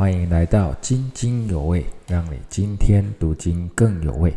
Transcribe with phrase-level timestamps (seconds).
[0.00, 4.32] 欢迎来到津津有味，让你今天读经更有味。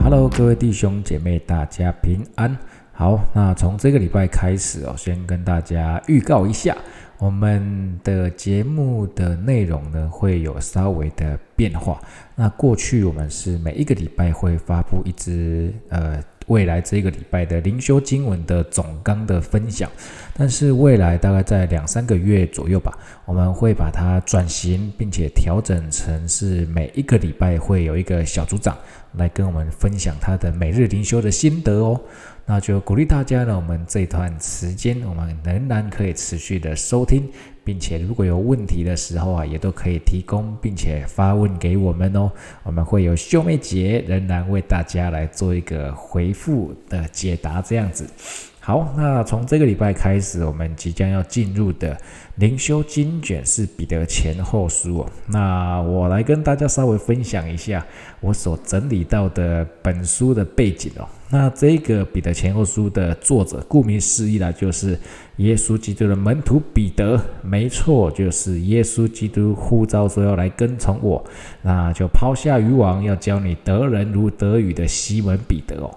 [0.00, 2.56] Hello，各位弟兄姐妹，大家平安。
[2.92, 6.76] 好，那从这个礼拜开始哦，先跟大家预告一下，
[7.18, 12.00] 我们的节目的内容呢会有稍微的变化。
[12.36, 16.22] 那过去我们是每一个礼拜会发布一支呃。
[16.46, 19.90] 未来这个礼拜的灵修经文的总纲的分享，
[20.36, 28.76] 但是未来大概在两三个月左右吧，我们会把它转型，并且调整成是每一个礼拜会有一个小组长
[29.16, 32.00] 来跟我们分享他的每日灵修的心得哦。
[32.46, 37.28] 那就鼓励大家呢，我们这段时间我们仍然可以持续的收听。
[37.66, 42.30] 并且如果有问题的时候啊，也都可以提供，并且发问给我们哦。
[42.62, 48.06] 我们会有秀妹姐仍然为大家来做一个回复的解答，这样子。
[48.66, 51.94] 好，那从这个礼拜开始，我们即将要进入的
[52.36, 55.10] 灵修经卷是彼得前后书哦。
[55.26, 57.86] 那我来跟大家稍微分享一下
[58.22, 61.06] 我所整理到的本书的背景哦。
[61.28, 64.98] 那这个彼得前后书的作者，顾名思义啦，就是
[65.38, 67.20] 耶稣基督的门徒彼得。
[67.42, 71.22] 没错，就是耶稣基督呼召说要来跟从我，
[71.60, 75.90] 那就抛下渔网，要教你得人如得鱼的西门彼得哦。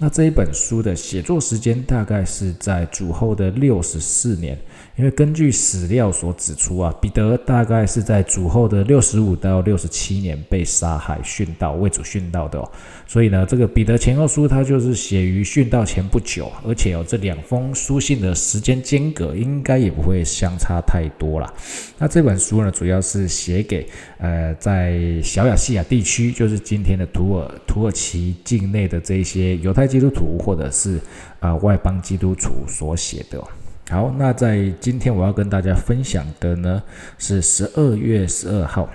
[0.00, 4.56] 那这一本书的写作时间大概是在主后的六十四年。
[4.96, 12.68] 因为根据史料所指出啊，彼得大概是在主后的六十五到六十七年被杀害殉道，为主殉道的哦。
[13.06, 21.52] 所以呢，这个彼得前后书它就是写于殉道前不久，而且有这两封书信的时间间隔应该也不会相差太多了。
[21.96, 23.86] 那这本书呢，主要是写给
[24.18, 31.00] 呃在小亚细亚地区，就是今天的土耳土耳其境内的这些犹太基督徒或者是
[31.40, 33.42] 啊外邦基督徒所写的。
[33.90, 36.82] 好，那在今天我要跟大家分享的呢
[37.16, 38.86] 是十二月十二号，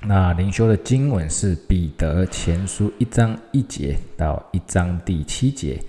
[0.00, 5.80] 那灵修的经文是彼得前书一章一节到一章第七节。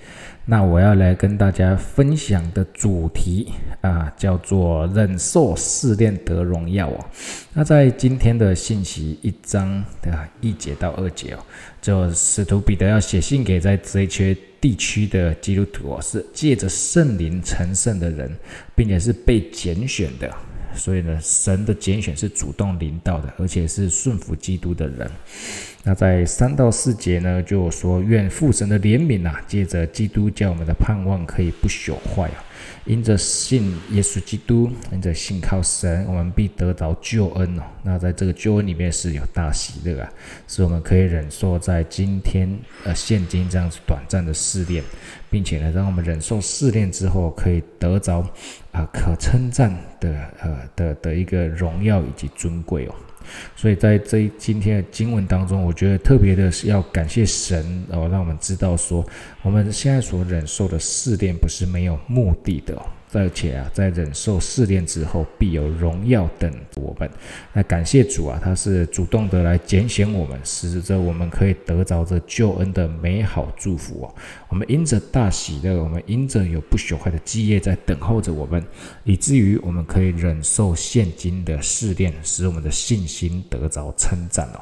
[0.45, 7.05] 那我要来跟大家分享的主题啊，叫做忍受试炼得荣耀哦。
[7.53, 11.39] 那在今天的信息一章的一节到二节哦，
[11.79, 14.35] 就使徒彼得要写信给在这一缺。
[14.61, 18.29] 地区的基督徒哦，是借着圣灵成圣的人，
[18.75, 20.29] 并且是被拣选的，
[20.75, 25.09] 所以呢，神的拣选是主动领导的，而且是顺服基督的人。
[25.83, 32.43] 那在三到四节呢，就说愿父神的怜悯啊，借着基督教我们的盼望可以不朽坏啊。
[32.85, 37.63] 因着信耶稣基督，因着信靠神，我们必得到救恩哦。
[37.83, 40.09] 那在这个救恩里面是有大喜乐啊，
[40.47, 42.49] 是我们可以忍受在今天
[42.83, 44.83] 呃现今这样子短暂的试炼，
[45.29, 48.25] 并且呢，让我们忍受试炼之后，可以得着
[48.71, 52.95] 啊可称赞的呃的的一个荣耀以及尊贵哦。
[53.55, 59.05] 所以在这今天的经文当中，我觉得特别的是要感谢神哦，让我们知道说，
[59.41, 62.79] 我们现在所忍受的试炼不是没有目的的。
[63.11, 67.09] 而且啊，在忍受试炼之后，必有荣耀等我们。
[67.53, 74.15] 那感谢主啊，他是主动的来拣选我们，使着我们可以得着这救恩的美好祝福哦。
[74.47, 78.63] 我们因着大喜乐，我们因着有不朽坏的基业在等候着我们，
[79.03, 84.61] 以至于我们可以忍受现今的试炼，使我们的信心得着称赞哦。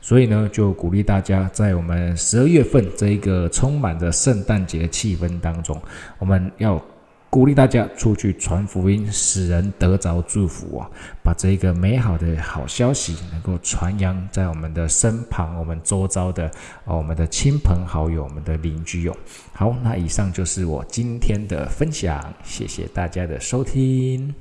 [0.00, 5.78] 所以呢，就鼓励大家在我们十二月份这一个充满着圣诞节气氛当中，
[6.18, 6.82] 我们要。
[7.32, 10.90] 鼓励大家出去传福音，使人得着祝福啊！
[11.22, 16.44] 把这个美好的好消息能够传扬在我们的身旁、我们周遭的
[16.84, 19.16] 啊，我们的亲朋好友、我们的邻居哟。
[19.54, 24.34] 好，那以上就是我今天的分享，谢谢大家的收听。